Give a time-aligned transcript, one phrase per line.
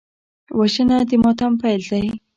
[0.57, 2.05] وژنه د ماتم پیل دی